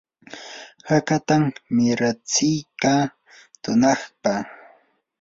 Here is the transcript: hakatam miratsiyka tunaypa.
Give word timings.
hakatam 0.89 1.43
miratsiyka 1.75 2.93
tunaypa. 3.61 4.33